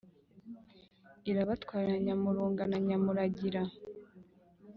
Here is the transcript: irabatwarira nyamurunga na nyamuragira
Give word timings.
irabatwarira 1.29 1.97
nyamurunga 2.05 2.63
na 2.71 2.77
nyamuragira 2.87 3.61